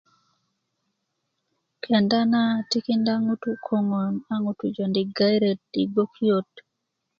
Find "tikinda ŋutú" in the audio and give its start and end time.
2.69-3.51